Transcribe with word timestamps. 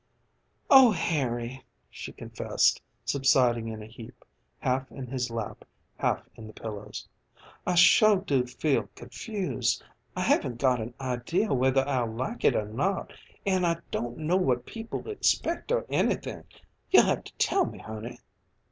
"Oh, 0.71 0.89
Harry," 0.93 1.63
she 1.91 2.11
confessed, 2.11 2.81
subsiding 3.05 3.67
in 3.67 3.83
a 3.83 3.85
heap, 3.85 4.25
half 4.57 4.89
in 4.91 5.05
his 5.05 5.29
lap, 5.29 5.63
half 5.99 6.27
in 6.35 6.47
the 6.47 6.53
pillows, 6.53 7.07
"I 7.67 7.75
sure 7.75 8.15
do 8.15 8.47
feel 8.47 8.89
confused. 8.95 9.83
I 10.15 10.21
haven't 10.21 10.57
got 10.57 10.81
an 10.81 10.95
idea 10.99 11.53
whether 11.53 11.87
I'll 11.87 12.11
like 12.11 12.43
it 12.43 12.55
or 12.55 12.65
not, 12.67 13.13
an' 13.45 13.63
I 13.63 13.77
don't 13.91 14.17
know 14.17 14.37
what 14.37 14.65
people 14.65 15.07
expect, 15.07 15.71
or 15.71 15.85
anythin'. 15.87 16.45
You'll 16.89 17.05
have 17.05 17.23
to 17.25 17.37
tell 17.37 17.67
me, 17.67 17.77
honey." 17.77 18.21